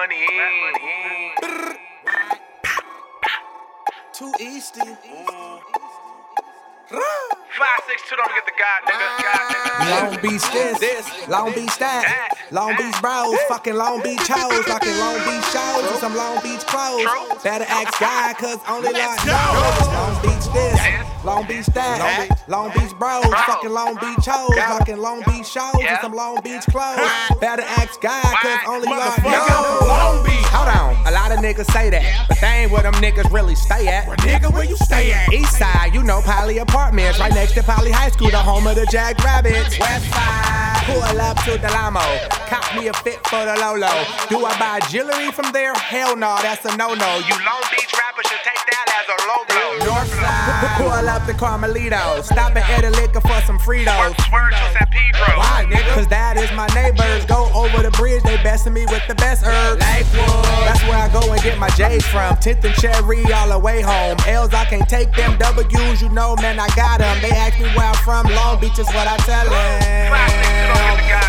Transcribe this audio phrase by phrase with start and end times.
[0.00, 1.76] money in.
[4.12, 4.96] Too easty.
[6.90, 9.06] Five, six, two, don't forget the God, nigga.
[9.22, 9.90] God, nigga.
[9.90, 11.28] Long Beach this, this.
[11.28, 12.30] Long Beach that, that.
[12.50, 16.64] Long Beach bros, fucking Long Beach hoes, rocking Long Beach shows and some Long Beach
[16.66, 17.06] clothes.
[17.44, 19.20] Better ask God, cause only knows.
[19.28, 20.80] Long Beach this,
[21.24, 25.98] Long Beach that, Long Beach bros, fucking Long Beach hoes, rocking Long Beach shows and
[26.00, 27.06] some Long Beach clothes.
[27.40, 29.59] Better ask God, cause only knows.
[31.40, 34.06] Niggas say that, but they ain't where them niggas really stay at.
[34.20, 35.32] Nigga, where you stay at?
[35.32, 38.76] East side, you know Poly Apartments, right next to Poly High School, the home of
[38.76, 39.78] the Jack Rabbits.
[39.78, 42.04] West side, pull up to the Lamo,
[42.46, 43.90] cop me a fit for the Lolo.
[44.28, 45.74] Do I buy jewelry from there?
[45.74, 47.18] Hell no, that's a no-no.
[47.26, 49.94] You You Long Beach rappers should take that as a low blow.
[49.94, 54.12] North side, pull up to Carmelito, stop at Eddie Liquor for some Fritos.
[54.28, 54.49] Swerve
[58.58, 59.80] the bridge, they besting me with the best herbs.
[59.80, 62.36] That's where I go and get my J's from.
[62.36, 64.16] 10th and Cherry all the way home.
[64.26, 65.38] L's, I can't take them.
[65.38, 67.18] W's, you know, man, I got them.
[67.22, 68.26] They ask me where I'm from.
[68.34, 70.10] Long Beach is what I tell them.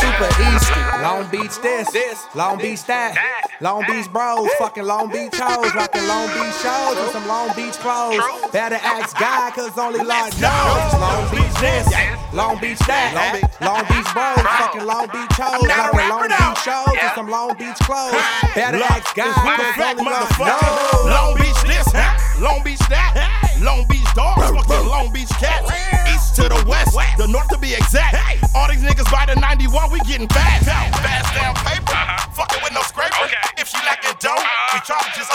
[0.00, 1.02] Super Easty.
[1.02, 3.16] Long Beach this, Long Beach that.
[3.60, 5.74] Long Beach bros, fucking Long Beach hoes.
[5.74, 8.22] Rocking Long Beach shows with some Long Beach clothes.
[8.52, 10.92] Better ask God, cause only Lord knows.
[10.98, 11.86] Long Beach this,
[12.32, 13.12] Long Beach that.
[13.60, 15.68] Long Beach bros, fucking Long Beach hoes.
[15.68, 18.16] Rocking Long Beach shows with some Long Beach clothes.
[18.56, 21.12] Better ask God, It's with the cause only motherfucker.
[21.12, 22.16] Long Beach this, huh?
[22.40, 23.20] Long Beach that.
[23.60, 25.68] Long Beach dogs, fucking Long Beach cats.
[26.08, 28.16] East to the west, the north to be exact.
[28.56, 30.64] All these niggas by the 91, we getting fast.
[30.64, 32.32] Fast down paper, uh-huh.
[32.32, 33.28] fucking with no scraper.
[33.60, 34.72] If she lacking dough, uh-huh.
[34.72, 35.31] we try to just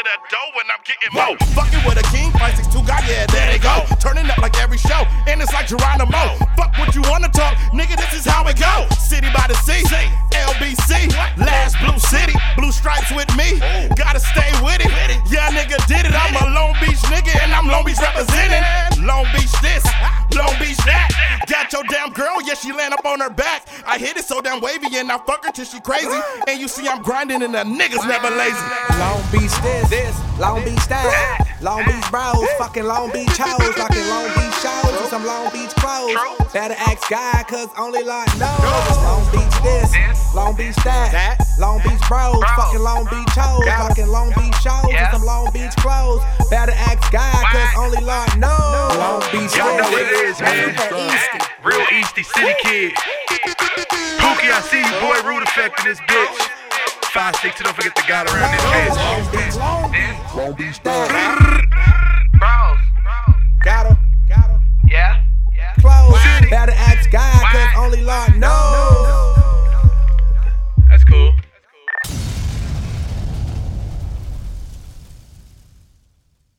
[0.00, 1.36] into the dough when I'm getting more.
[1.52, 3.84] fucking with a king, 562 guy, yeah, there they go.
[4.00, 6.40] Turning up like every show, and it's like Geronimo.
[6.56, 8.88] Fuck what you wanna talk, nigga, this is how it go.
[8.96, 9.84] City by the sea,
[10.32, 13.60] LBC, last blue city, blue stripes with me.
[13.94, 14.90] Gotta stay with it.
[15.28, 16.14] Yeah, nigga did it.
[16.14, 18.89] I'm a Long Beach nigga, and I'm Long Beach representing.
[19.10, 19.82] Long Beach this,
[20.38, 21.10] Long Beach that.
[21.50, 23.66] Got your damn girl, yeah, she land up on her back.
[23.84, 26.14] I hit it so damn wavy, and I fuck her till she crazy.
[26.46, 28.62] And you see, I'm grinding, and the niggas never lazy.
[29.02, 29.50] Long Beach
[29.90, 31.58] this, Long Beach that.
[31.60, 35.74] Long Beach bros, fucking Long Beach hoes, rocking Long Beach shows and some Long Beach
[35.74, 36.14] clothes.
[36.54, 38.62] Better ask God, cause only Lord knows.
[39.02, 39.90] Long Beach this,
[40.34, 41.36] Long Beach that.
[41.58, 45.74] Long Beach bros, fucking Long Beach hoes, rocking Long Beach shows and some Long Beach
[45.82, 46.22] clothes.
[46.48, 48.59] Better ask God, cause only Lord knows.
[49.00, 50.74] Long Beach Y'all know what it this, is, man.
[50.76, 51.40] Easty.
[51.64, 52.92] Real Easty City kid.
[54.20, 55.16] Pookie, I see you, boy.
[55.26, 56.36] Root effect in this bitch.
[57.08, 58.96] Five, six, two, don't forget the God around this bitch.
[59.00, 61.08] Long Beach, Long Beach, Long Beach that.
[62.38, 62.78] Bros.
[63.64, 63.96] Got 'em,
[64.28, 64.60] got 'em.
[64.86, 65.22] Yeah.
[65.80, 66.20] clothes.
[66.20, 66.50] City.
[66.50, 69.09] Better ask God, cause only Lord knows.